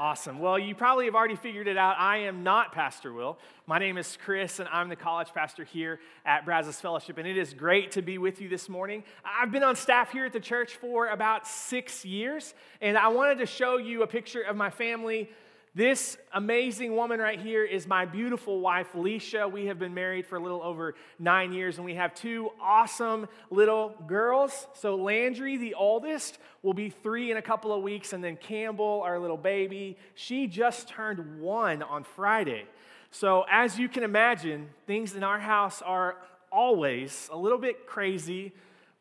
[0.00, 0.38] Awesome.
[0.38, 1.96] Well, you probably have already figured it out.
[1.98, 3.36] I am not Pastor Will.
[3.66, 7.18] My name is Chris, and I'm the college pastor here at Brazos Fellowship.
[7.18, 9.02] And it is great to be with you this morning.
[9.24, 13.38] I've been on staff here at the church for about six years, and I wanted
[13.38, 15.30] to show you a picture of my family
[15.78, 19.48] this amazing woman right here is my beautiful wife, Leisha.
[19.48, 23.28] We have been married for a little over nine years, and we have two awesome
[23.48, 24.66] little girls.
[24.74, 29.02] So, Landry, the oldest, will be three in a couple of weeks, and then Campbell,
[29.04, 32.64] our little baby, she just turned one on Friday.
[33.12, 36.16] So, as you can imagine, things in our house are
[36.50, 38.52] always a little bit crazy,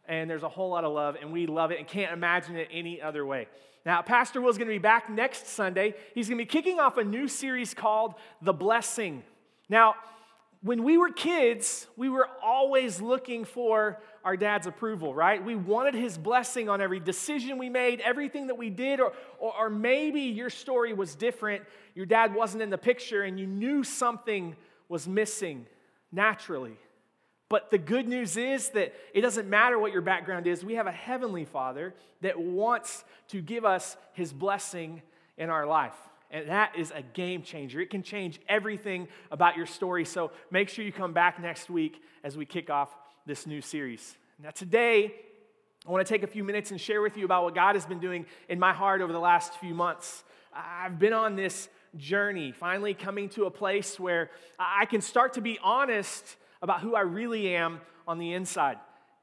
[0.07, 2.69] and there's a whole lot of love, and we love it and can't imagine it
[2.71, 3.47] any other way.
[3.85, 5.95] Now, Pastor Will's going to be back next Sunday.
[6.13, 9.23] He's going to be kicking off a new series called The Blessing.
[9.69, 9.95] Now,
[10.61, 15.43] when we were kids, we were always looking for our dad's approval, right?
[15.43, 19.53] We wanted his blessing on every decision we made, everything that we did, or, or,
[19.57, 21.63] or, maybe your story was different.
[21.95, 24.55] Your dad wasn't in the picture and you knew something
[24.89, 25.67] was missing
[26.11, 26.77] naturally.
[27.49, 30.65] But the good news is that it doesn't matter what your background is.
[30.65, 35.01] We have a heavenly Father that wants to give us his blessing
[35.37, 35.95] in our life.
[36.29, 37.79] And that is a game changer.
[37.79, 40.03] It can change everything about your story.
[40.03, 42.89] So make sure you come back next week as we kick off
[43.25, 44.17] this new series.
[44.43, 45.13] Now, today,
[45.87, 47.85] I want to take a few minutes and share with you about what God has
[47.85, 50.25] been doing in my heart over the last few months.
[50.53, 55.41] I've been on this journey, finally coming to a place where I can start to
[55.41, 58.77] be honest about who I really am on the inside.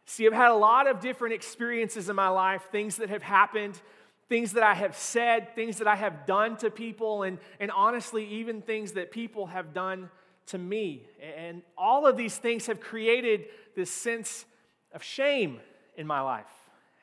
[0.06, 3.80] See, I've had a lot of different experiences in my life, things that have happened,
[4.28, 8.26] things that I have said, things that I have done to people, and, and honestly,
[8.26, 10.10] even things that people have done
[10.46, 11.06] to me.
[11.36, 14.44] And all of these things have created this sense
[14.92, 15.60] of shame
[15.96, 16.46] in my life.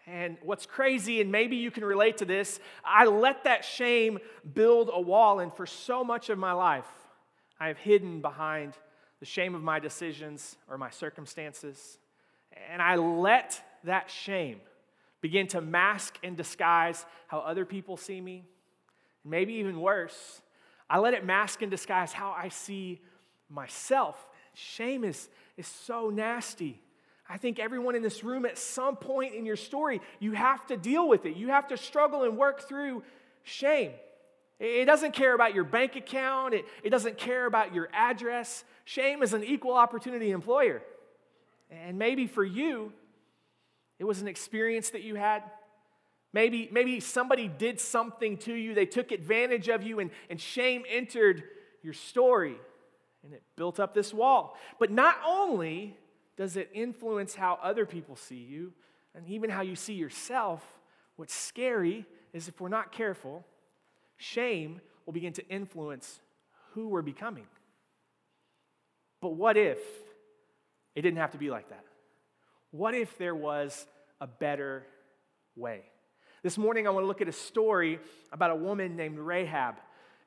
[0.08, 4.20] And what's crazy, and maybe you can relate to this, I let that shame
[4.54, 6.88] build a wall, and for so much of my life,
[7.60, 8.74] I have hidden behind
[9.22, 12.00] the shame of my decisions or my circumstances.
[12.70, 14.60] And I let that shame
[15.22, 18.44] begin to mask and disguise how other people see me.
[19.24, 20.42] Maybe even worse,
[20.90, 23.00] I let it mask and disguise how I see
[23.48, 24.28] myself.
[24.56, 26.82] Shame is, is so nasty.
[27.30, 30.76] I think everyone in this room, at some point in your story, you have to
[30.76, 31.38] deal with it.
[31.38, 33.04] You have to struggle and work through
[33.44, 33.92] shame.
[34.62, 38.64] It doesn't care about your bank account, it, it doesn't care about your address.
[38.86, 40.84] Shame is an equal opportunity employer.
[41.72, 42.94] And maybe for you,
[43.98, 45.42] it was an experience that you had.
[46.32, 50.84] Maybe, maybe somebody did something to you, they took advantage of you, and, and shame
[50.88, 51.44] entered
[51.82, 52.56] your story,
[53.24, 54.56] and it built up this wall.
[54.78, 55.98] But not only
[56.38, 58.74] does it influence how other people see you,
[59.16, 60.64] and even how you see yourself,
[61.16, 63.44] what's scary is if we're not careful,
[64.22, 66.20] shame will begin to influence
[66.74, 67.46] who we're becoming.
[69.22, 69.80] But what if
[70.96, 71.84] it didn't have to be like that?
[72.72, 73.86] What if there was
[74.20, 74.86] a better
[75.56, 75.82] way?
[76.44, 78.00] This morning, I want to look at a story
[78.32, 79.76] about a woman named Rahab.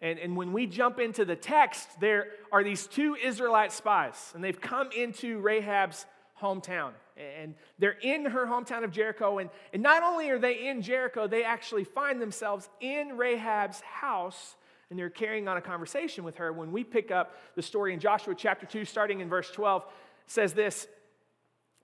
[0.00, 4.44] And, and when we jump into the text, there are these two Israelite spies, and
[4.44, 6.04] they've come into Rahab's
[6.40, 6.92] hometown.
[7.16, 9.38] And they're in her hometown of Jericho.
[9.38, 14.56] And, and not only are they in Jericho, they actually find themselves in Rahab's house
[14.90, 16.52] and they're carrying on a conversation with her.
[16.52, 19.84] When we pick up the story in Joshua chapter 2, starting in verse 12,
[20.26, 20.86] says this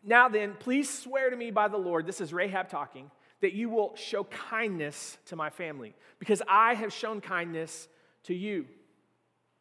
[0.04, 3.68] Now then, please swear to me by the Lord, this is Rahab talking, that you
[3.68, 7.88] will show kindness to my family, because I have shown kindness
[8.24, 8.66] to you.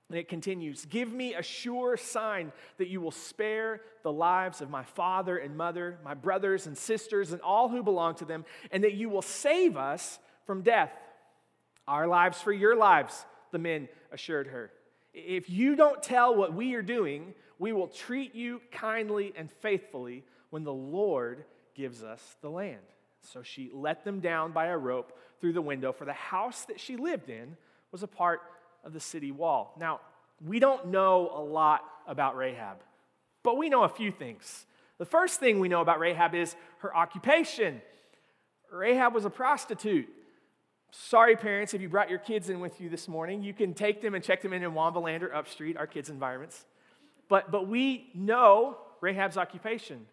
[0.10, 4.70] And it continues Give me a sure sign that you will spare the lives of
[4.70, 8.84] my father and mother, my brothers and sisters, and all who belong to them, and
[8.84, 10.92] that you will save us from death.
[11.88, 14.72] Our lives for your lives, the men assured her.
[15.14, 20.24] If you don't tell what we are doing, we will treat you kindly and faithfully
[20.50, 21.46] when the Lord
[21.76, 22.80] gives us the land.
[23.22, 26.80] So she let them down by a rope through the window, for the house that
[26.80, 27.58] she lived in
[27.92, 28.42] was a part
[28.84, 29.74] of the city wall.
[29.80, 30.00] Now,
[30.46, 32.78] we don't know a lot about Rahab,
[33.44, 34.66] but we know a few things.
[34.98, 37.82] The first thing we know about Rahab is her occupation.
[38.72, 40.08] Rahab was a prostitute.
[40.92, 44.02] Sorry, parents, if you brought your kids in with you this morning, you can take
[44.02, 46.66] them and check them in in Wambaland or Upstreet, our kids' environments.
[47.28, 50.08] But, but we know Rahab's occupation.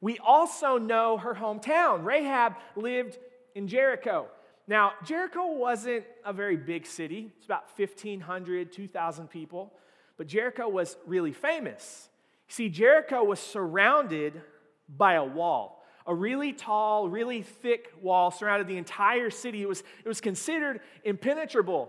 [0.00, 2.04] We also know her hometown.
[2.04, 3.18] Rahab lived
[3.54, 4.28] in Jericho.
[4.70, 9.72] Now, Jericho wasn't a very big city, it's about 1,500, 2,000 people,
[10.16, 12.08] but Jericho was really famous.
[12.46, 14.40] See, Jericho was surrounded
[14.88, 19.60] by a wall, a really tall, really thick wall surrounded the entire city.
[19.60, 21.88] It was, it was considered impenetrable.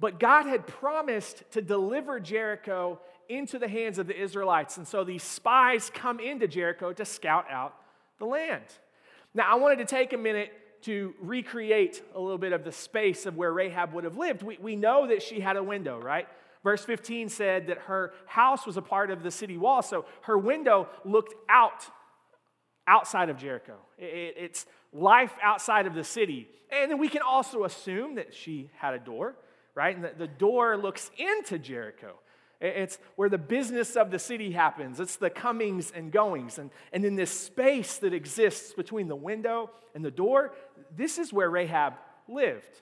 [0.00, 2.98] But God had promised to deliver Jericho
[3.28, 4.76] into the hands of the Israelites.
[4.76, 7.76] And so these spies come into Jericho to scout out
[8.18, 8.64] the land.
[9.34, 13.26] Now, I wanted to take a minute to recreate a little bit of the space
[13.26, 14.42] of where Rahab would have lived.
[14.42, 16.28] We, we know that she had a window, right?
[16.62, 20.36] Verse 15 said that her house was a part of the city wall, so her
[20.36, 21.86] window looked out,
[22.86, 23.76] outside of Jericho.
[23.96, 26.48] It, it's life outside of the city.
[26.70, 29.36] And then we can also assume that she had a door,
[29.74, 29.94] right?
[29.94, 32.18] And the, the door looks into Jericho.
[32.60, 34.98] It's where the business of the city happens.
[34.98, 36.58] It's the comings and goings.
[36.58, 40.52] And, and in this space that exists between the window and the door,
[40.96, 41.94] this is where Rahab
[42.26, 42.80] lived.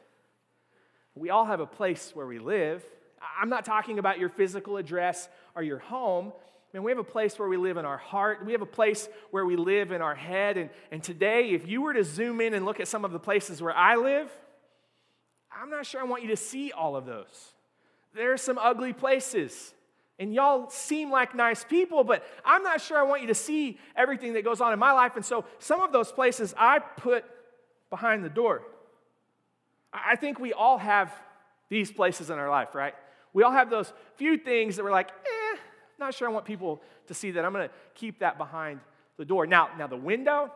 [1.14, 2.84] We all have a place where we live.
[3.40, 6.32] I'm not talking about your physical address or your home.
[6.72, 8.44] Man, we have a place where we live in our heart.
[8.44, 10.56] We have a place where we live in our head.
[10.56, 13.18] And, and today, if you were to zoom in and look at some of the
[13.18, 14.30] places where I live,
[15.50, 17.52] I'm not sure I want you to see all of those.
[18.16, 19.74] There are some ugly places.
[20.18, 23.78] And y'all seem like nice people, but I'm not sure I want you to see
[23.94, 25.16] everything that goes on in my life.
[25.16, 27.24] And so some of those places I put
[27.90, 28.62] behind the door.
[29.92, 31.12] I think we all have
[31.68, 32.94] these places in our life, right?
[33.34, 35.56] We all have those few things that we're like, eh,
[35.98, 37.44] not sure I want people to see that.
[37.44, 38.80] I'm to keep that behind
[39.18, 39.46] the door.
[39.46, 40.50] Now, now the window,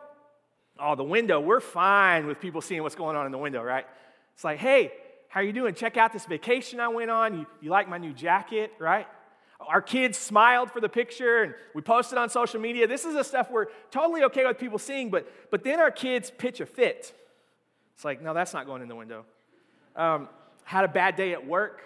[0.79, 3.85] oh, the window, we're fine with people seeing what's going on in the window, right?
[4.33, 4.91] It's like, hey,
[5.31, 5.73] how you doing?
[5.73, 7.39] Check out this vacation I went on.
[7.39, 9.07] You, you like my new jacket, right?
[9.65, 12.85] Our kids smiled for the picture and we posted on social media.
[12.85, 16.33] This is the stuff we're totally okay with people seeing, but, but then our kids
[16.37, 17.13] pitch a fit.
[17.95, 19.23] It's like, no, that's not going in the window.
[19.95, 20.27] Um,
[20.65, 21.81] had a bad day at work.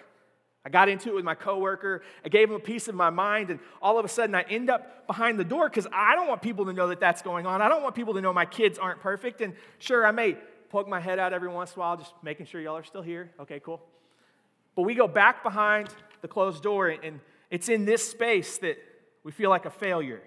[0.64, 2.02] I got into it with my coworker.
[2.24, 4.70] I gave him a piece of my mind, and all of a sudden I end
[4.70, 7.62] up behind the door because I don't want people to know that that's going on.
[7.62, 9.40] I don't want people to know my kids aren't perfect.
[9.40, 10.36] And sure, I may
[10.70, 13.02] poke my head out every once in a while, just making sure y'all are still
[13.02, 13.30] here.
[13.40, 13.80] Okay, cool.
[14.74, 15.88] But we go back behind
[16.22, 17.20] the closed door, and
[17.50, 18.76] it's in this space that
[19.24, 20.22] we feel like a failure.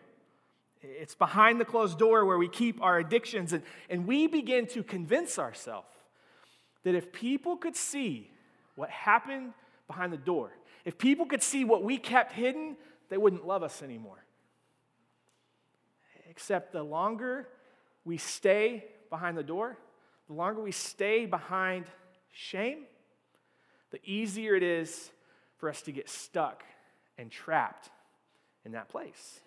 [0.81, 4.83] It's behind the closed door where we keep our addictions, and, and we begin to
[4.83, 5.87] convince ourselves
[6.83, 8.31] that if people could see
[8.75, 9.53] what happened
[9.87, 10.51] behind the door,
[10.85, 12.77] if people could see what we kept hidden,
[13.09, 14.23] they wouldn't love us anymore.
[16.29, 17.49] Except the longer
[18.05, 19.77] we stay behind the door,
[20.29, 21.85] the longer we stay behind
[22.31, 22.83] shame,
[23.91, 25.11] the easier it is
[25.57, 26.63] for us to get stuck
[27.17, 27.89] and trapped
[28.63, 29.39] in that place.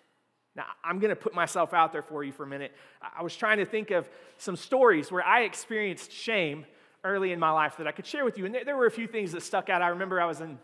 [0.55, 2.73] Now, I'm going to put myself out there for you for a minute.
[3.17, 4.07] I was trying to think of
[4.37, 6.65] some stories where I experienced shame
[7.03, 8.45] early in my life that I could share with you.
[8.45, 9.81] And there were a few things that stuck out.
[9.81, 10.59] I remember I was in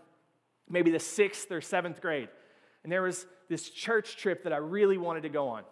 [0.70, 2.30] maybe the sixth or seventh grade,
[2.84, 5.64] and there was this church trip that I really wanted to go on.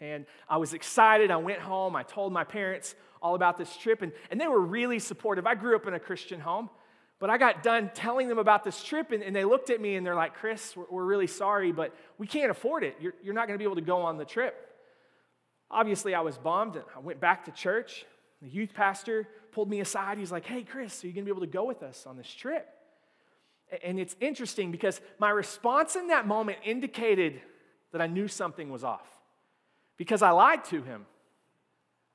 [0.00, 1.30] And I was excited.
[1.30, 1.96] I went home.
[1.96, 5.46] I told my parents all about this trip, and, and they were really supportive.
[5.46, 6.70] I grew up in a Christian home,
[7.18, 9.96] but I got done telling them about this trip, and, and they looked at me
[9.96, 12.96] and they're like, Chris, we're, we're really sorry, but we can't afford it.
[13.00, 14.54] You're, you're not going to be able to go on the trip.
[15.70, 18.06] Obviously, I was bummed, and I went back to church.
[18.42, 20.18] The youth pastor pulled me aside.
[20.18, 22.16] He's like, Hey, Chris, are you going to be able to go with us on
[22.16, 22.66] this trip?
[23.84, 27.40] And it's interesting because my response in that moment indicated
[27.92, 29.06] that I knew something was off
[29.96, 31.06] because I lied to him.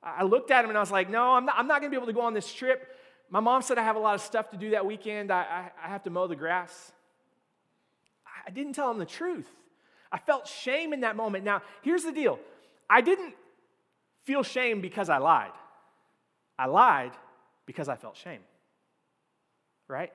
[0.06, 1.96] I looked at him and I was like, no, I'm not, I'm not going to
[1.96, 2.96] be able to go on this trip.
[3.28, 5.32] My mom said I have a lot of stuff to do that weekend.
[5.32, 6.92] I, I, I have to mow the grass.
[8.46, 9.48] I didn't tell him the truth.
[10.12, 11.44] I felt shame in that moment.
[11.44, 12.38] Now, here's the deal
[12.88, 13.34] I didn't
[14.22, 15.52] feel shame because I lied,
[16.58, 17.12] I lied
[17.66, 18.40] because I felt shame.
[19.88, 20.12] Right?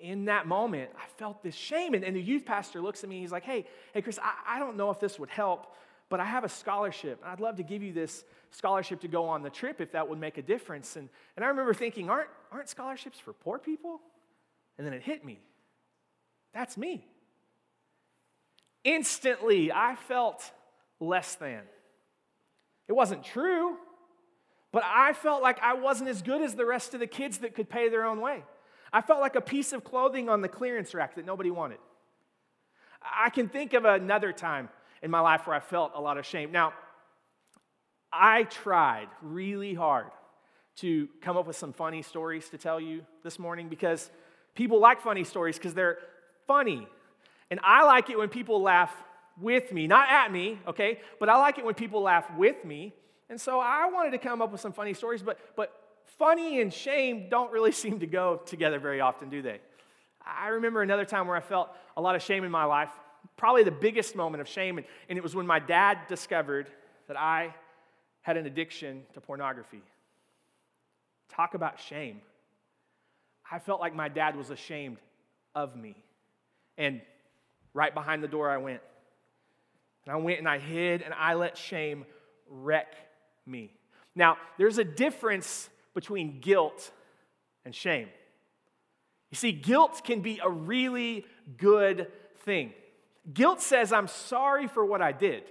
[0.00, 1.92] In that moment, I felt this shame.
[1.92, 3.20] And, and the youth pastor looks at me.
[3.20, 5.74] He's like, hey, hey, Chris, I, I don't know if this would help,
[6.10, 7.22] but I have a scholarship.
[7.24, 10.18] I'd love to give you this scholarship to go on the trip if that would
[10.18, 10.96] make a difference.
[10.96, 14.00] And, and I remember thinking, aren't, aren't scholarships for poor people?
[14.76, 15.40] And then it hit me.
[16.52, 17.06] That's me.
[18.82, 20.50] Instantly, I felt
[20.98, 21.60] less than.
[22.88, 23.76] It wasn't true,
[24.72, 27.54] but I felt like I wasn't as good as the rest of the kids that
[27.54, 28.42] could pay their own way.
[28.92, 31.78] I felt like a piece of clothing on the clearance rack that nobody wanted.
[33.00, 34.70] I can think of another time
[35.02, 36.52] in my life where I felt a lot of shame.
[36.52, 36.72] Now,
[38.12, 40.06] I tried really hard
[40.76, 44.10] to come up with some funny stories to tell you this morning because
[44.54, 45.98] people like funny stories because they're
[46.46, 46.86] funny.
[47.50, 48.92] And I like it when people laugh
[49.40, 51.00] with me, not at me, okay?
[51.18, 52.94] But I like it when people laugh with me.
[53.28, 55.72] And so I wanted to come up with some funny stories, but, but
[56.18, 59.60] funny and shame don't really seem to go together very often, do they?
[60.24, 62.90] I remember another time where I felt a lot of shame in my life,
[63.36, 66.70] probably the biggest moment of shame, and, and it was when my dad discovered
[67.08, 67.54] that I
[68.22, 69.82] had an addiction to pornography.
[71.30, 72.20] Talk about shame.
[73.50, 74.98] I felt like my dad was ashamed
[75.54, 75.96] of me.
[76.78, 77.00] And
[77.74, 78.80] right behind the door I went.
[80.04, 82.04] And I went and I hid and I let shame
[82.48, 82.94] wreck
[83.46, 83.72] me.
[84.14, 86.90] Now, there's a difference between guilt
[87.64, 88.08] and shame.
[89.30, 91.24] You see, guilt can be a really
[91.56, 92.08] good
[92.44, 92.72] thing.
[93.32, 95.44] Guilt says, I'm sorry for what I did.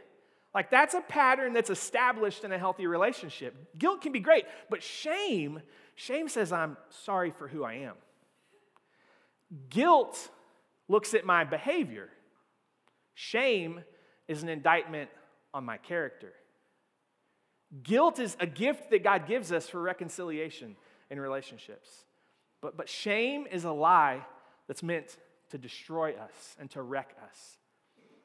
[0.53, 3.55] Like, that's a pattern that's established in a healthy relationship.
[3.77, 5.61] Guilt can be great, but shame,
[5.95, 7.95] shame says, I'm sorry for who I am.
[9.69, 10.29] Guilt
[10.87, 12.09] looks at my behavior,
[13.13, 13.81] shame
[14.27, 15.09] is an indictment
[15.53, 16.33] on my character.
[17.83, 20.75] Guilt is a gift that God gives us for reconciliation
[21.11, 22.05] in relationships.
[22.61, 24.25] But, but shame is a lie
[24.67, 25.17] that's meant
[25.49, 27.57] to destroy us and to wreck us.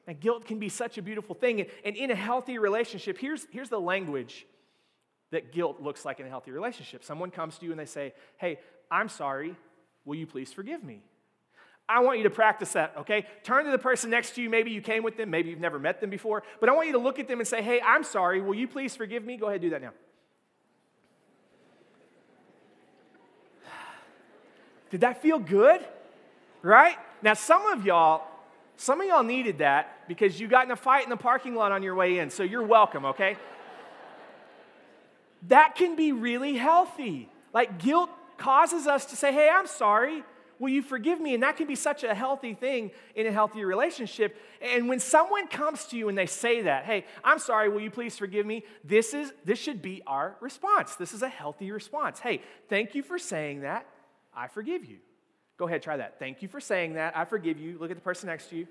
[0.07, 1.65] And guilt can be such a beautiful thing.
[1.83, 4.45] And, in a healthy relationship, here's, here's the language
[5.31, 7.03] that guilt looks like in a healthy relationship.
[7.03, 8.59] Someone comes to you and they say, Hey,
[8.91, 9.55] I'm sorry.
[10.05, 11.01] Will you please forgive me?
[11.89, 13.27] I want you to practice that, okay?
[13.43, 14.49] Turn to the person next to you.
[14.49, 16.93] Maybe you came with them, maybe you've never met them before, but I want you
[16.93, 18.41] to look at them and say, Hey, I'm sorry.
[18.41, 19.37] Will you please forgive me?
[19.37, 19.93] Go ahead, do that now.
[24.91, 25.85] Did that feel good?
[26.61, 26.97] Right?
[27.25, 28.23] Now, some of y'all,
[28.77, 31.73] some of y'all needed that because you got in a fight in the parking lot
[31.73, 33.35] on your way in, so you're welcome, okay?
[35.47, 37.29] that can be really healthy.
[37.53, 40.23] Like guilt causes us to say, hey, I'm sorry.
[40.57, 41.33] Will you forgive me?
[41.33, 44.37] And that can be such a healthy thing in a healthy relationship.
[44.61, 47.91] And when someone comes to you and they say that, hey, I'm sorry, will you
[47.91, 48.63] please forgive me?
[48.83, 50.95] This, is, this should be our response.
[50.95, 52.19] This is a healthy response.
[52.19, 53.85] Hey, thank you for saying that.
[54.33, 54.99] I forgive you.
[55.57, 56.19] Go ahead, try that.
[56.19, 57.15] Thank you for saying that.
[57.15, 57.77] I forgive you.
[57.79, 58.67] Look at the person next to you.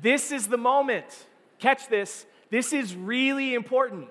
[0.00, 1.26] This is the moment.
[1.58, 2.26] Catch this.
[2.50, 4.08] This is really important.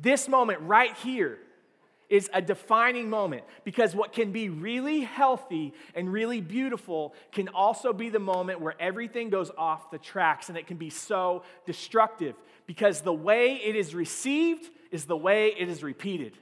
[0.00, 1.38] This moment right here
[2.08, 7.92] is a defining moment because what can be really healthy and really beautiful can also
[7.92, 12.34] be the moment where everything goes off the tracks and it can be so destructive
[12.66, 16.36] because the way it is received is the way it is repeated.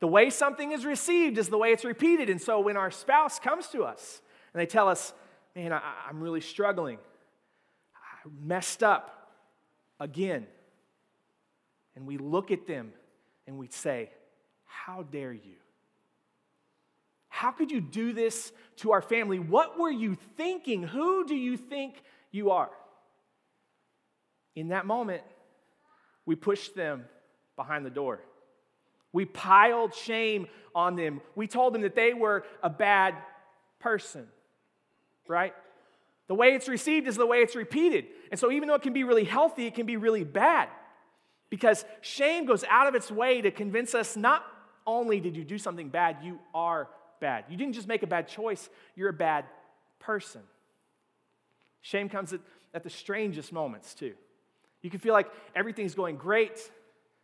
[0.00, 2.30] The way something is received is the way it's repeated.
[2.30, 5.12] And so when our spouse comes to us and they tell us,
[5.54, 6.98] man, I, am really struggling,
[7.94, 9.30] I messed up
[10.00, 10.46] again.
[11.94, 12.92] And we look at them
[13.46, 14.10] and we say,
[14.64, 15.56] How dare you?
[17.28, 19.38] How could you do this to our family?
[19.38, 20.82] What were you thinking?
[20.82, 22.70] Who do you think you are?
[24.54, 25.22] In that moment,
[26.26, 27.04] we push them
[27.56, 28.20] behind the door.
[29.12, 31.20] We piled shame on them.
[31.34, 33.14] We told them that they were a bad
[33.80, 34.26] person,
[35.26, 35.54] right?
[36.28, 38.06] The way it's received is the way it's repeated.
[38.30, 40.68] And so, even though it can be really healthy, it can be really bad
[41.48, 44.46] because shame goes out of its way to convince us not
[44.86, 46.88] only did you do something bad, you are
[47.20, 47.44] bad.
[47.48, 49.44] You didn't just make a bad choice, you're a bad
[49.98, 50.42] person.
[51.82, 52.40] Shame comes at,
[52.72, 54.14] at the strangest moments, too.
[54.82, 56.70] You can feel like everything's going great.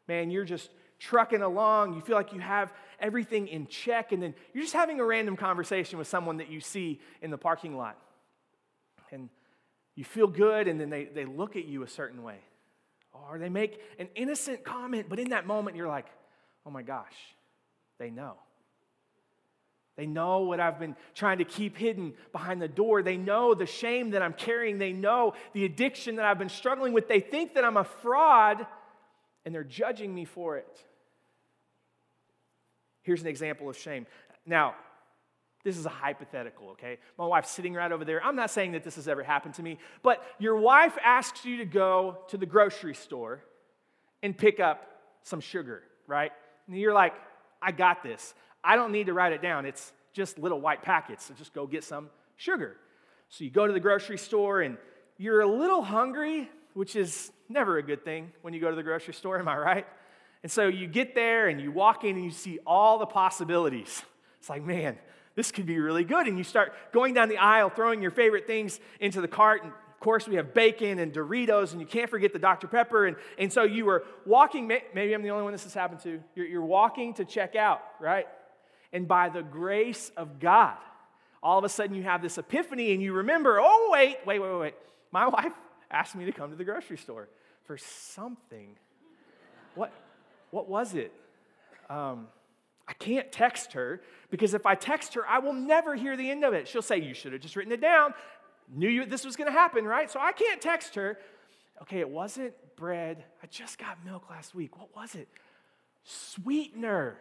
[0.08, 4.34] Man, you're just trucking along, you feel like you have everything in check, and then
[4.52, 7.96] you're just having a random conversation with someone that you see in the parking lot.
[9.12, 9.28] And
[9.94, 12.38] you feel good, and then they, they look at you a certain way.
[13.12, 16.06] Or they make an innocent comment, but in that moment, you're like,
[16.66, 17.14] oh my gosh,
[17.98, 18.34] they know.
[19.96, 23.02] They know what I've been trying to keep hidden behind the door.
[23.02, 24.76] They know the shame that I'm carrying.
[24.76, 27.08] They know the addiction that I've been struggling with.
[27.08, 28.66] They think that I'm a fraud
[29.46, 30.84] and they're judging me for it.
[33.02, 34.06] Here's an example of shame.
[34.44, 34.74] Now,
[35.64, 36.98] this is a hypothetical, okay?
[37.16, 38.22] My wife's sitting right over there.
[38.22, 41.58] I'm not saying that this has ever happened to me, but your wife asks you
[41.58, 43.40] to go to the grocery store
[44.22, 44.82] and pick up
[45.22, 46.32] some sugar, right?
[46.66, 47.14] And you're like,
[47.62, 48.34] I got this.
[48.62, 49.64] I don't need to write it down.
[49.64, 51.24] It's just little white packets.
[51.24, 52.76] So just go get some sugar.
[53.28, 54.76] So you go to the grocery store and
[55.18, 58.82] you're a little hungry, which is never a good thing when you go to the
[58.82, 59.86] grocery store, am I right?
[60.42, 64.02] And so you get there and you walk in and you see all the possibilities.
[64.38, 64.98] It's like, man,
[65.34, 66.26] this could be really good.
[66.26, 69.62] And you start going down the aisle, throwing your favorite things into the cart.
[69.62, 72.68] And Of course, we have bacon and Doritos, and you can't forget the Dr.
[72.68, 73.06] Pepper.
[73.06, 76.22] And, and so you were walking, maybe I'm the only one this has happened to.
[76.34, 78.26] You're, you're walking to check out, right?
[78.92, 80.76] And by the grace of God,
[81.42, 84.58] all of a sudden you have this epiphany and you remember, oh, wait, wait, wait,
[84.58, 84.74] wait.
[85.10, 85.52] My wife
[85.90, 87.28] asked me to come to the grocery store
[87.64, 88.76] for something.
[89.74, 89.92] What,
[90.50, 91.12] what was it?
[91.88, 92.28] Um,
[92.88, 94.00] I can't text her
[94.30, 96.68] because if I text her, I will never hear the end of it.
[96.68, 98.14] She'll say, You should have just written it down.
[98.72, 100.10] Knew you, this was going to happen, right?
[100.10, 101.18] So I can't text her.
[101.82, 103.24] Okay, it wasn't bread.
[103.42, 104.78] I just got milk last week.
[104.78, 105.28] What was it?
[106.04, 107.16] Sweetener.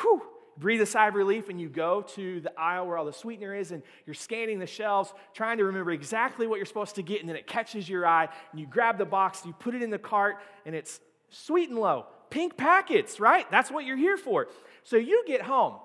[0.00, 0.22] Whew.
[0.60, 3.54] Breathe a sigh of relief, and you go to the aisle where all the sweetener
[3.54, 7.20] is, and you're scanning the shelves, trying to remember exactly what you're supposed to get,
[7.20, 9.88] and then it catches your eye, and you grab the box, you put it in
[9.88, 10.36] the cart,
[10.66, 11.00] and it's
[11.30, 13.50] Sweet'N Low, pink packets, right?
[13.50, 14.48] That's what you're here for.
[14.84, 15.76] So you get home,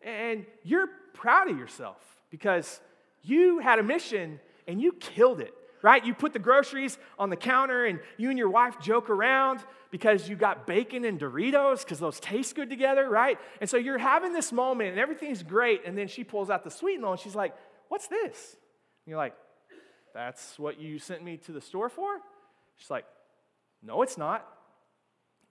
[0.00, 1.96] and you're proud of yourself
[2.30, 2.80] because
[3.22, 5.54] you had a mission and you killed it,
[5.84, 6.02] right?
[6.02, 10.30] You put the groceries on the counter and you and your wife joke around because
[10.30, 13.38] you got bacon and Doritos because those taste good together, right?
[13.60, 15.82] And so you're having this moment and everything's great.
[15.84, 17.54] And then she pulls out the sweet and she's like,
[17.88, 18.56] What's this?
[19.04, 19.34] And you're like,
[20.14, 22.16] That's what you sent me to the store for?
[22.76, 23.04] She's like,
[23.82, 24.48] No, it's not.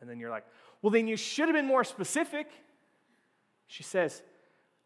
[0.01, 0.47] And then you're like,
[0.81, 2.47] Well, then you should have been more specific.
[3.67, 4.23] She says,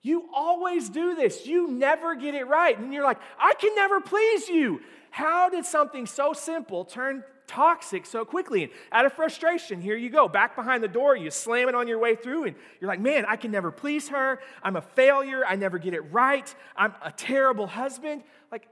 [0.07, 1.45] You always do this.
[1.45, 2.79] You never get it right.
[2.79, 4.79] And you're like, I can never please you.
[5.09, 8.63] How did something so simple turn toxic so quickly?
[8.63, 11.89] And out of frustration, here you go, back behind the door, you slam it on
[11.89, 14.39] your way through, and you're like, Man, I can never please her.
[14.63, 15.43] I'm a failure.
[15.45, 16.55] I never get it right.
[16.77, 18.23] I'm a terrible husband.
[18.49, 18.69] Like,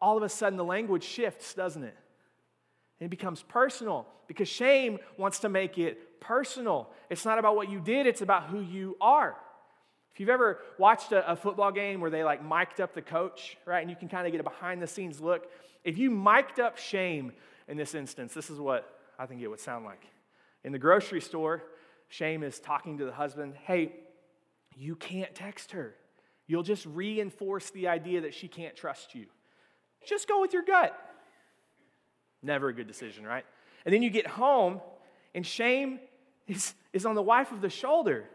[0.00, 1.96] all of a sudden, the language shifts, doesn't it?
[3.00, 6.88] And it becomes personal because shame wants to make it personal.
[7.10, 9.36] It's not about what you did, it's about who you are.
[10.12, 13.56] If you've ever watched a, a, football game where they like mic'd up the coach,
[13.64, 15.50] right, and you can kind of get a behind the scenes look,
[15.84, 17.32] if you mic'd up shame
[17.66, 20.04] in this instance, this is what I think it would sound like.
[20.64, 21.62] In the grocery store,
[22.08, 23.92] shame is talking to the husband, hey,
[24.76, 25.94] you can't text her.
[26.46, 29.26] You'll just reinforce the idea that she can't trust you.
[30.04, 30.98] Just go with your gut.
[32.42, 33.44] Never a good decision, right?
[33.84, 34.80] And then you get home,
[35.34, 36.00] and shame
[36.46, 38.28] is, is on the wife of the shoulder,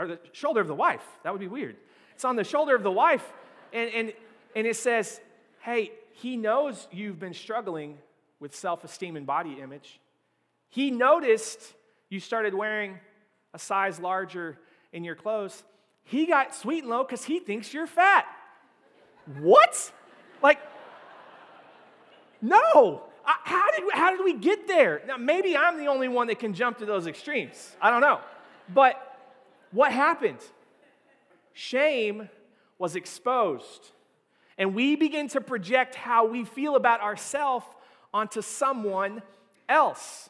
[0.00, 1.04] or the shoulder of the wife.
[1.22, 1.76] That would be weird.
[2.14, 3.24] It's on the shoulder of the wife,
[3.72, 4.12] and, and,
[4.56, 5.20] and it says,
[5.60, 7.98] hey, he knows you've been struggling
[8.40, 10.00] with self esteem and body image.
[10.70, 11.74] He noticed
[12.08, 12.98] you started wearing
[13.52, 14.58] a size larger
[14.92, 15.62] in your clothes.
[16.04, 18.26] He got Sweet'N Low because he thinks you're fat.
[19.38, 19.92] What?
[20.42, 20.58] Like,
[22.40, 23.02] no.
[23.22, 25.02] How did, how did we get there?
[25.06, 27.76] Now, maybe I'm the only one that can jump to those extremes.
[27.80, 28.20] I don't know.
[28.72, 29.09] But
[29.72, 30.40] what happened?
[31.52, 32.28] Shame
[32.78, 33.92] was exposed.
[34.58, 37.66] And we begin to project how we feel about ourselves
[38.12, 39.22] onto someone
[39.68, 40.28] else.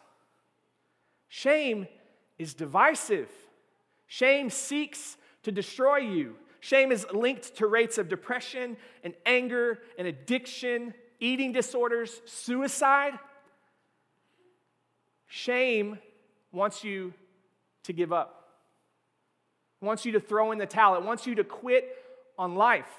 [1.29, 1.87] Shame
[2.39, 3.31] is divisive.
[4.07, 6.37] Shame seeks to destroy you.
[6.61, 13.13] Shame is linked to rates of depression and anger and addiction eating disorders, suicide.
[15.27, 15.99] Shame
[16.51, 17.13] wants you
[17.85, 18.40] to give up,
[19.81, 21.97] wants you to throw in the towel, it wants you to quit
[22.39, 22.91] on life.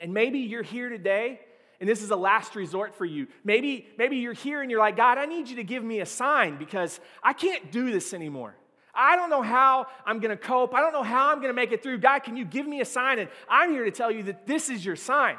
[0.00, 1.40] And maybe you're here today
[1.82, 3.26] and this is a last resort for you.
[3.42, 6.06] Maybe, maybe you're here and you're like, God, I need you to give me a
[6.06, 8.54] sign because I can't do this anymore.
[8.94, 10.74] I don't know how I'm going to cope.
[10.74, 11.98] I don't know how I'm going to make it through.
[11.98, 13.18] God, can you give me a sign?
[13.18, 15.38] And I'm here to tell you that this is your sign.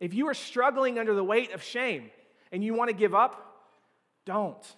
[0.00, 2.10] If you are struggling under the weight of shame
[2.50, 3.68] and you want to give up,
[4.24, 4.76] don't.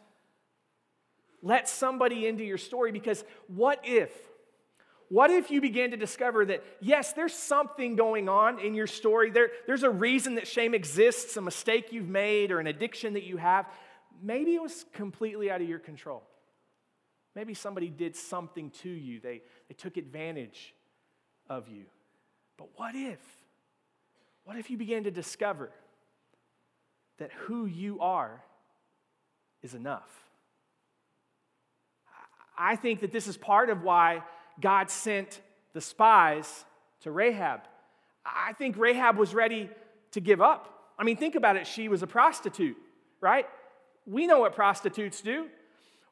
[1.40, 4.10] Let somebody into your story because what if?
[5.14, 9.30] What if you began to discover that, yes, there's something going on in your story?
[9.30, 13.22] There, there's a reason that shame exists, a mistake you've made, or an addiction that
[13.22, 13.66] you have.
[14.20, 16.24] Maybe it was completely out of your control.
[17.36, 20.74] Maybe somebody did something to you, they, they took advantage
[21.48, 21.84] of you.
[22.56, 23.20] But what if?
[24.42, 25.70] What if you began to discover
[27.18, 28.42] that who you are
[29.62, 30.10] is enough?
[32.58, 34.24] I think that this is part of why
[34.60, 35.40] God sent
[35.72, 36.64] the spies
[37.00, 37.60] to Rahab.
[38.24, 39.68] I think Rahab was ready
[40.12, 40.92] to give up.
[40.98, 41.66] I mean, think about it.
[41.66, 42.76] She was a prostitute,
[43.20, 43.46] right?
[44.06, 45.48] We know what prostitutes do.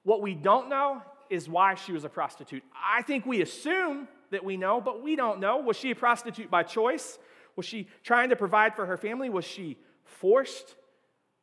[0.03, 2.63] What we don't know is why she was a prostitute.
[2.75, 5.59] I think we assume that we know, but we don't know.
[5.59, 7.19] Was she a prostitute by choice?
[7.57, 9.31] Was she trying to provide for her family?
[9.31, 10.75] Was she forced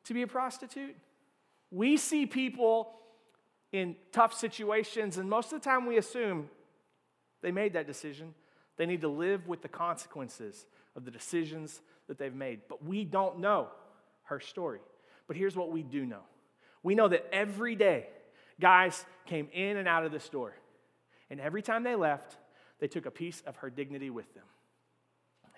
[0.05, 0.95] to be a prostitute?
[1.71, 2.91] We see people
[3.71, 6.49] in tough situations, and most of the time we assume
[7.41, 8.33] they made that decision.
[8.77, 12.61] They need to live with the consequences of the decisions that they've made.
[12.67, 13.69] But we don't know.
[14.23, 14.79] her story.
[15.27, 16.21] But here's what we do know
[16.83, 18.07] we know that every day,
[18.59, 20.53] guys came in and out of the store.
[21.29, 22.37] And every time they left,
[22.79, 24.43] they took a piece of her dignity with them.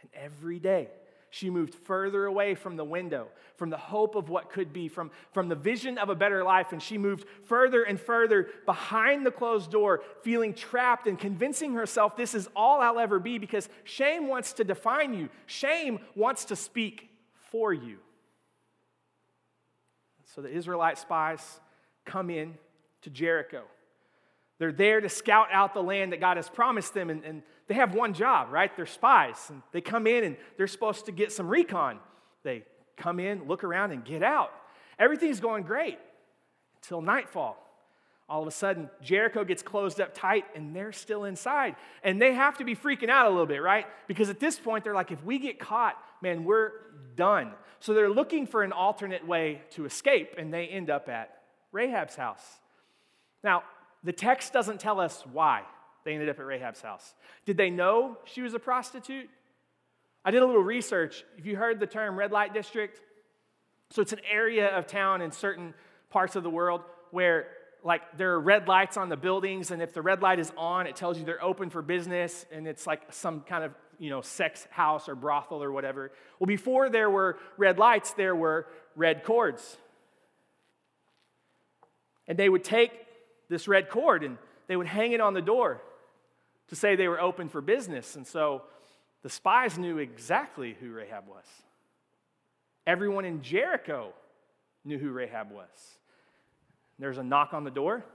[0.02, 0.90] And every day,
[1.32, 5.10] she moved further away from the window, from the hope of what could be, from,
[5.32, 6.74] from the vision of a better life.
[6.74, 12.18] And she moved further and further behind the closed door, feeling trapped and convincing herself
[12.18, 16.56] this is all I'll ever be because shame wants to define you, shame wants to
[16.58, 17.10] speak
[17.50, 18.00] for you.
[20.36, 21.62] So the Israelite spies
[22.06, 22.56] come in
[23.04, 23.64] to Jericho.
[24.62, 27.74] They're there to scout out the land that God has promised them, and, and they
[27.74, 28.70] have one job, right?
[28.76, 29.48] They're spies.
[29.50, 31.98] And they come in and they're supposed to get some recon.
[32.44, 34.52] They come in, look around, and get out.
[35.00, 35.98] Everything's going great
[36.76, 37.58] until nightfall.
[38.30, 41.76] All of a sudden, Jericho gets closed up tight and they're still inside.
[42.04, 43.88] And they have to be freaking out a little bit, right?
[44.08, 46.74] Because at this point, they're like, if we get caught, man, we're
[47.16, 47.54] done.
[47.80, 52.16] So they're looking for an alternate way to escape, and they end up at Rahab's
[52.16, 52.46] house.
[53.44, 53.64] Now,
[54.04, 55.64] the text doesn't tell us why
[56.04, 57.14] they ended up at Rahab's house.
[57.46, 59.30] Did they know she was a prostitute?
[60.24, 61.24] I did a little research.
[61.38, 63.02] If you heard the term red light district,
[63.90, 65.74] so it's an area of town in certain
[66.10, 67.48] parts of the world where
[67.84, 70.88] like there are red lights on the buildings and if the red light is on
[70.88, 74.22] it tells you they're open for business and it's like some kind of you know
[74.22, 79.24] sex house or brothel or whatever well before there were red lights there were red
[79.24, 79.78] cords
[82.28, 82.92] and they would take
[83.52, 84.38] this red cord and
[84.68, 85.82] they would hang it on the door
[86.70, 88.16] to say they were open for business.
[88.16, 88.64] And so
[89.22, 91.46] the spies knew exactly who Rahab was.
[92.88, 94.14] Everyone in Jericho
[94.86, 95.68] knew who Rahab was.
[96.98, 98.06] There's a knock on the door.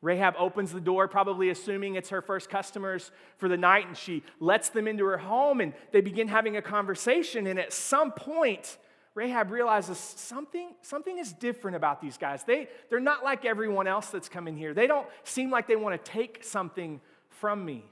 [0.00, 4.24] Rahab opens the door, probably assuming it's her first customers for the night, and she
[4.40, 7.46] lets them into her home and they begin having a conversation.
[7.46, 8.78] And at some point,
[9.14, 12.44] Rahab realizes something, something is different about these guys.
[12.44, 14.72] They, they're not like everyone else that's coming here.
[14.72, 17.84] They don't seem like they want to take something from me.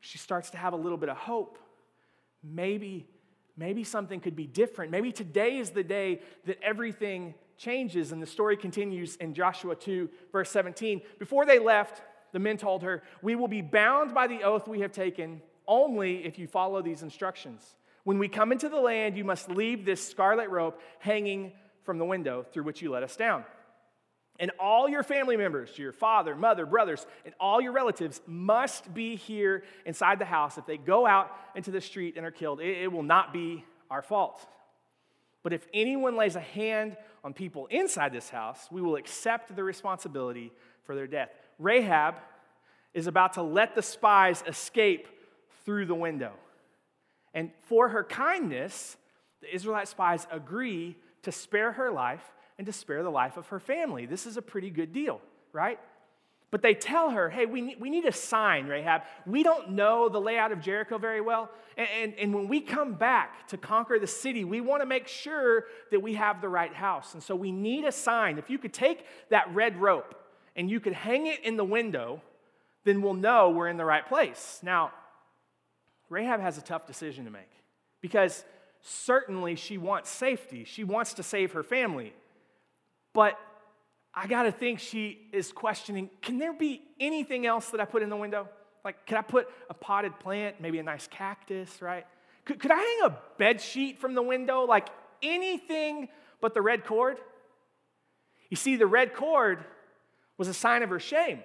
[0.00, 1.58] She starts to have a little bit of hope.
[2.44, 3.08] Maybe,
[3.56, 4.92] maybe something could be different.
[4.92, 8.12] Maybe today is the day that everything changes.
[8.12, 11.02] And the story continues in Joshua 2, verse 17.
[11.18, 14.80] Before they left, the men told her, We will be bound by the oath we
[14.80, 17.76] have taken only if you follow these instructions.
[18.04, 21.52] When we come into the land, you must leave this scarlet rope hanging
[21.84, 23.44] from the window through which you let us down.
[24.40, 29.14] And all your family members, your father, mother, brothers, and all your relatives must be
[29.14, 30.58] here inside the house.
[30.58, 34.02] If they go out into the street and are killed, it, will not be our
[34.02, 34.44] fault.
[35.42, 39.62] But if anyone lays a hand on people inside this house, we will accept the
[39.62, 40.50] responsibility
[40.84, 41.30] for their death.
[41.58, 42.16] Rahab
[42.94, 45.08] is about to let the spies escape
[45.64, 46.32] through the window.
[47.34, 48.96] And for her kindness,
[49.40, 53.60] the Israelite spies agree to spare her life and to spare the life of her
[53.60, 54.06] family.
[54.06, 55.20] This is a pretty good deal,
[55.52, 55.78] right?
[56.50, 59.02] But they tell her, hey, we need, we need a sign, Rahab.
[59.26, 61.50] We don't know the layout of Jericho very well.
[61.78, 65.08] And, and, and when we come back to conquer the city, we want to make
[65.08, 67.14] sure that we have the right house.
[67.14, 68.36] And so we need a sign.
[68.36, 70.14] If you could take that red rope
[70.54, 72.20] and you could hang it in the window,
[72.84, 74.60] then we'll know we're in the right place.
[74.62, 74.92] Now,
[76.12, 77.50] Rahab has a tough decision to make
[78.02, 78.44] because
[78.82, 80.64] certainly she wants safety.
[80.64, 82.12] She wants to save her family.
[83.14, 83.38] But
[84.14, 88.02] I got to think she is questioning can there be anything else that I put
[88.02, 88.48] in the window?
[88.84, 92.04] Like, could I put a potted plant, maybe a nice cactus, right?
[92.44, 94.64] Could, could I hang a bed sheet from the window?
[94.64, 94.88] Like
[95.22, 96.08] anything
[96.42, 97.18] but the red cord?
[98.50, 99.64] You see, the red cord
[100.36, 101.42] was a sign of her shame.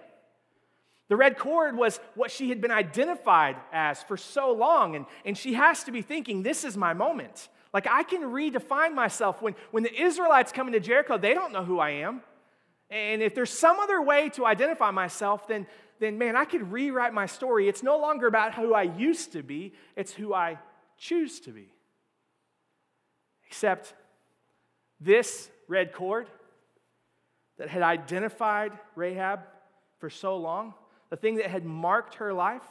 [1.09, 5.37] The red cord was what she had been identified as for so long, and, and
[5.37, 7.49] she has to be thinking, This is my moment.
[7.73, 9.41] Like, I can redefine myself.
[9.41, 12.21] When, when the Israelites come into Jericho, they don't know who I am.
[12.89, 15.67] And if there's some other way to identify myself, then,
[15.99, 17.67] then man, I could rewrite my story.
[17.67, 20.57] It's no longer about who I used to be, it's who I
[20.97, 21.67] choose to be.
[23.45, 23.93] Except
[24.99, 26.27] this red cord
[27.57, 29.41] that had identified Rahab
[29.99, 30.73] for so long
[31.09, 32.63] the thing that had marked her life,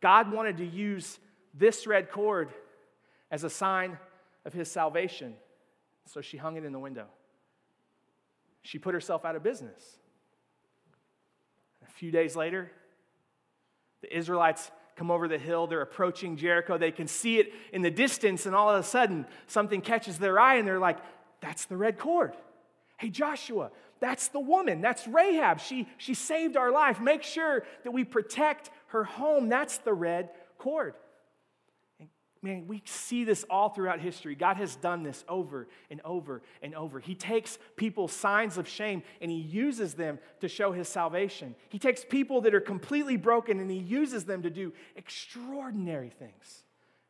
[0.00, 1.18] God wanted to use
[1.54, 2.50] this red cord
[3.30, 3.98] as a sign
[4.44, 5.34] of his salvation.
[6.06, 7.06] So she hung it in the window.
[8.62, 9.82] She put herself out of business.
[11.86, 12.70] A few days later,
[14.02, 15.66] the Israelites come over the hill.
[15.66, 16.76] They're approaching Jericho.
[16.76, 20.38] They can see it in the distance, and all of a sudden, something catches their
[20.38, 20.98] eye, and they're like,
[21.40, 22.34] That's the red cord.
[22.98, 24.80] Hey, Joshua, that's the woman.
[24.80, 25.60] That's Rahab.
[25.60, 27.00] She, she saved our life.
[27.00, 29.48] Make sure that we protect her home.
[29.48, 30.94] That's the red cord.
[31.98, 32.08] And
[32.40, 34.36] Man, we see this all throughout history.
[34.36, 37.00] God has done this over and over and over.
[37.00, 41.56] He takes people's signs of shame and he uses them to show his salvation.
[41.68, 46.62] He takes people that are completely broken and he uses them to do extraordinary things.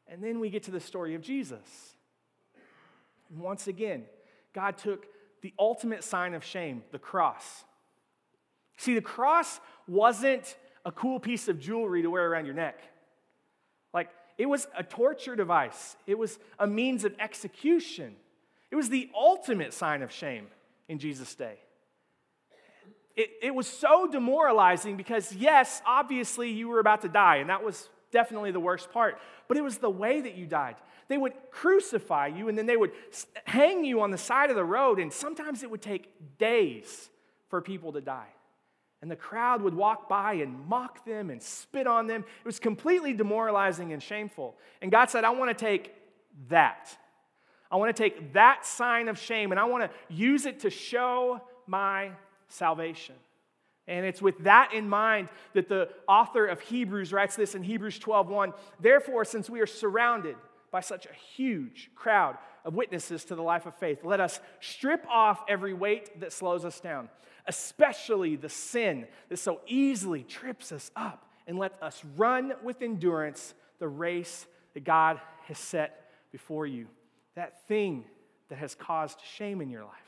[0.06, 1.96] And then we get to the story of Jesus.
[3.28, 4.04] And once again,
[4.54, 5.06] God took
[5.42, 7.64] the ultimate sign of shame, the cross.
[8.76, 12.80] See, the cross wasn't a cool piece of jewelry to wear around your neck.
[13.92, 18.16] Like, it was a torture device, it was a means of execution.
[18.70, 20.46] It was the ultimate sign of shame
[20.88, 21.56] in Jesus' day.
[23.16, 27.64] It, it was so demoralizing because, yes, obviously you were about to die, and that
[27.64, 30.76] was definitely the worst part, but it was the way that you died.
[31.08, 32.92] They would crucify you and then they would
[33.44, 37.10] hang you on the side of the road, and sometimes it would take days
[37.48, 38.28] for people to die.
[39.00, 42.22] And the crowd would walk by and mock them and spit on them.
[42.22, 44.56] It was completely demoralizing and shameful.
[44.82, 45.94] And God said, I want to take
[46.48, 46.96] that.
[47.70, 50.70] I want to take that sign of shame and I want to use it to
[50.70, 52.10] show my
[52.48, 53.14] salvation.
[53.88, 57.98] And it's with that in mind that the author of Hebrews writes this in Hebrews
[57.98, 58.52] 12:1.
[58.78, 60.36] Therefore, since we are surrounded
[60.70, 65.04] by such a huge crowd of witnesses to the life of faith, let us strip
[65.08, 67.08] off every weight that slows us down
[67.48, 73.54] especially the sin that so easily trips us up, and let us run with endurance
[73.78, 76.86] the race that God has set before you.
[77.34, 78.04] That thing
[78.50, 80.07] that has caused shame in your life,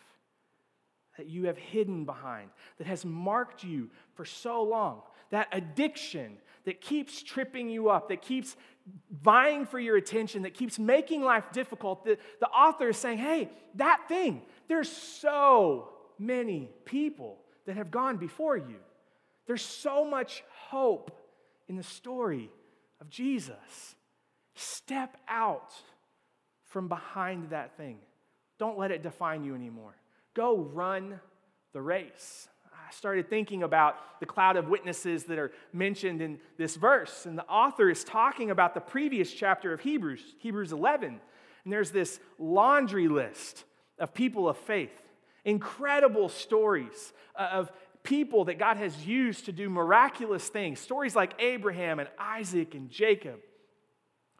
[1.16, 6.81] that you have hidden behind, that has marked you for so long, that addiction that
[6.81, 8.57] keeps tripping you up, that keeps
[9.23, 12.05] vying for your attention, that keeps making life difficult.
[12.05, 18.16] The, the author is saying, hey, that thing, there's so many people that have gone
[18.16, 18.77] before you.
[19.46, 21.11] There's so much hope
[21.68, 22.51] in the story
[23.01, 23.94] of Jesus.
[24.55, 25.73] Step out
[26.64, 27.99] from behind that thing.
[28.59, 29.94] Don't let it define you anymore.
[30.34, 31.20] Go run
[31.72, 32.48] the race.
[32.72, 37.26] I started thinking about the cloud of witnesses that are mentioned in this verse.
[37.26, 41.20] And the author is talking about the previous chapter of Hebrews, Hebrews 11.
[41.64, 43.64] And there's this laundry list
[43.98, 45.06] of people of faith
[45.44, 50.80] Incredible stories of people that God has used to do miraculous things.
[50.80, 53.40] Stories like Abraham and Isaac and Jacob.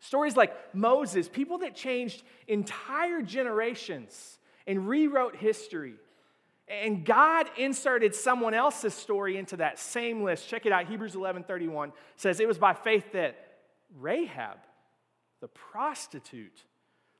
[0.03, 5.95] Stories like Moses, people that changed entire generations and rewrote history.
[6.69, 10.49] And God inserted someone else's story into that same list.
[10.49, 10.87] Check it out.
[10.87, 13.37] Hebrews 11 31 says, It was by faith that
[13.99, 14.59] Rahab,
[15.41, 16.65] the prostitute,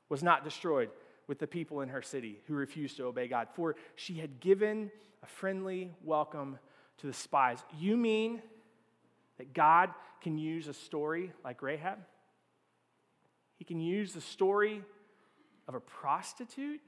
[0.07, 0.89] was not destroyed
[1.27, 4.91] with the people in her city who refused to obey God, for she had given
[5.23, 6.57] a friendly welcome
[6.97, 7.59] to the spies.
[7.77, 8.41] You mean
[9.37, 9.89] that God
[10.21, 11.99] can use a story like Rahab?
[13.57, 14.81] He can use the story
[15.67, 16.81] of a prostitute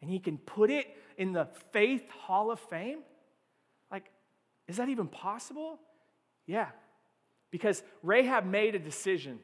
[0.00, 0.86] and he can put it
[1.16, 3.00] in the Faith Hall of Fame?
[3.90, 4.10] Like,
[4.68, 5.78] is that even possible?
[6.46, 6.68] Yeah,
[7.50, 9.40] because Rahab made a decision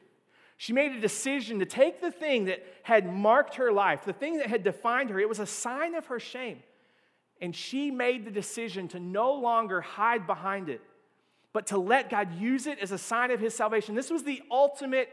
[0.57, 4.37] she made a decision to take the thing that had marked her life, the thing
[4.37, 5.19] that had defined her.
[5.19, 6.63] It was a sign of her shame.
[7.39, 10.81] And she made the decision to no longer hide behind it,
[11.53, 13.93] but to let God use it as a sign of his salvation.
[13.93, 15.09] This was the ultimate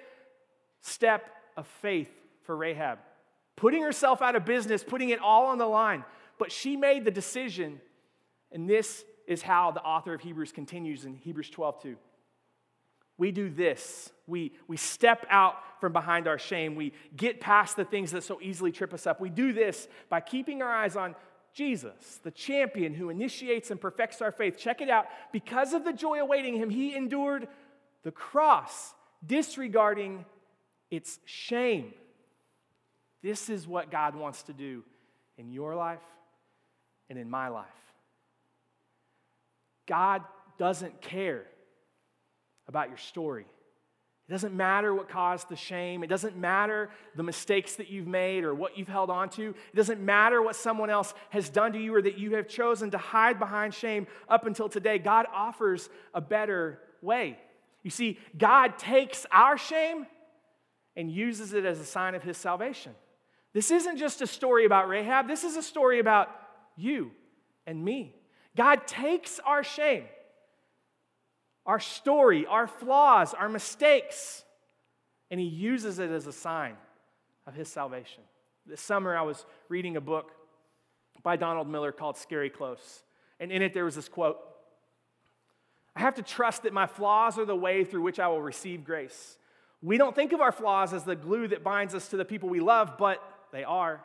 [0.80, 1.28] step
[1.58, 2.10] of faith
[2.44, 2.98] for Rahab,
[3.56, 6.04] putting herself out of business, putting it all on the line.
[6.38, 7.80] But she made the decision,
[8.50, 11.96] and this is how the author of Hebrews continues in Hebrews 12 2
[13.16, 14.12] we do this.
[14.26, 16.74] We, we step out from behind our shame.
[16.74, 19.20] We get past the things that so easily trip us up.
[19.20, 21.14] We do this by keeping our eyes on
[21.52, 24.58] Jesus, the champion who initiates and perfects our faith.
[24.58, 25.06] Check it out.
[25.32, 27.46] Because of the joy awaiting him, he endured
[28.02, 30.24] the cross, disregarding
[30.90, 31.94] its shame.
[33.24, 34.84] This is what God wants to do
[35.38, 36.02] in your life
[37.08, 37.64] and in my life.
[39.86, 40.20] God
[40.58, 41.46] doesn't care
[42.68, 43.46] about your story.
[44.28, 46.04] It doesn't matter what caused the shame.
[46.04, 49.54] It doesn't matter the mistakes that you've made or what you've held on to.
[49.72, 52.90] It doesn't matter what someone else has done to you or that you have chosen
[52.90, 54.98] to hide behind shame up until today.
[54.98, 57.38] God offers a better way.
[57.82, 60.06] You see, God takes our shame
[60.94, 62.92] and uses it as a sign of his salvation.
[63.54, 66.28] This isn't just a story about Rahab, this is a story about
[66.76, 67.12] you
[67.66, 68.14] and me.
[68.56, 70.04] God takes our shame
[71.66, 74.44] our story, our flaws, our mistakes,
[75.30, 76.76] and He uses it as a sign
[77.46, 78.22] of His salvation.
[78.66, 80.32] This summer, I was reading a book
[81.22, 83.02] by Donald Miller called Scary Close.
[83.40, 84.38] And in it, there was this quote
[85.96, 88.84] I have to trust that my flaws are the way through which I will receive
[88.84, 89.38] grace.
[89.80, 92.48] We don't think of our flaws as the glue that binds us to the people
[92.48, 93.22] we love, but
[93.54, 94.04] they are.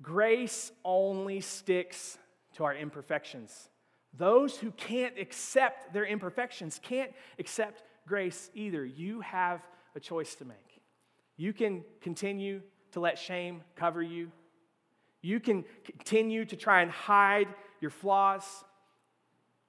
[0.00, 2.16] Grace only sticks
[2.54, 3.70] to our imperfections.
[4.16, 8.84] Those who can't accept their imperfections can't accept grace either.
[8.84, 9.60] You have
[9.96, 10.80] a choice to make.
[11.36, 12.62] You can continue
[12.92, 14.30] to let shame cover you,
[15.20, 17.48] you can continue to try and hide
[17.80, 18.44] your flaws,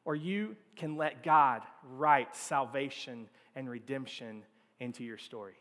[0.05, 4.43] or you can let God write salvation and redemption
[4.79, 5.55] into your story.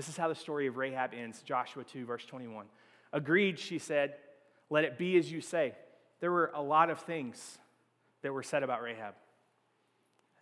[0.00, 2.64] This is how the story of Rahab ends Joshua 2, verse 21.
[3.12, 4.14] Agreed, she said,
[4.70, 5.74] let it be as you say.
[6.20, 7.58] There were a lot of things
[8.22, 9.12] that were said about Rahab.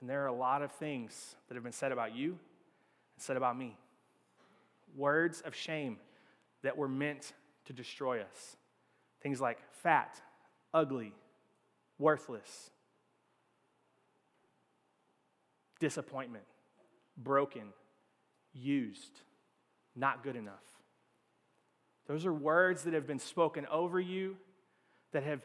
[0.00, 2.38] And there are a lot of things that have been said about you and
[3.16, 3.76] said about me.
[4.94, 5.96] Words of shame
[6.62, 7.32] that were meant
[7.64, 8.56] to destroy us.
[9.24, 10.20] Things like fat,
[10.72, 11.12] ugly,
[11.98, 12.70] worthless,
[15.80, 16.44] disappointment,
[17.16, 17.72] broken,
[18.54, 19.22] used,
[19.96, 20.54] not good enough.
[22.06, 24.36] Those are words that have been spoken over you,
[25.12, 25.40] that have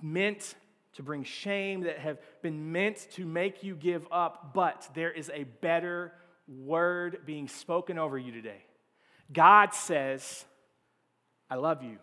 [0.00, 0.54] meant
[0.94, 5.30] to bring shame, that have been meant to make you give up, but there is
[5.34, 6.12] a better
[6.46, 8.64] word being spoken over you today.
[9.32, 10.44] God says,
[11.50, 11.98] I love you.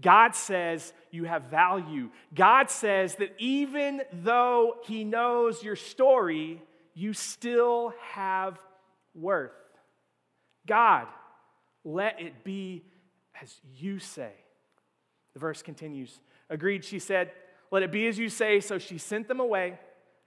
[0.00, 2.10] God says you have value.
[2.34, 6.60] God says that even though He knows your story,
[6.94, 8.58] you still have
[9.14, 9.52] worth.
[10.66, 11.06] God,
[11.84, 12.84] let it be
[13.40, 14.32] as you say.
[15.34, 16.20] The verse continues.
[16.50, 17.32] Agreed, she said,
[17.70, 18.60] Let it be as you say.
[18.60, 19.78] So she sent them away,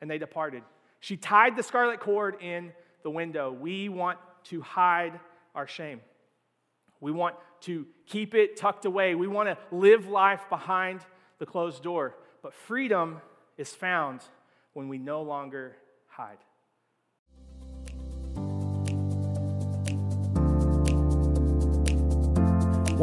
[0.01, 0.63] and they departed.
[0.99, 3.51] She tied the scarlet cord in the window.
[3.51, 5.19] We want to hide
[5.53, 6.01] our shame.
[6.99, 9.15] We want to keep it tucked away.
[9.15, 11.01] We want to live life behind
[11.39, 12.15] the closed door.
[12.41, 13.21] But freedom
[13.57, 14.21] is found
[14.73, 15.75] when we no longer
[16.07, 16.37] hide.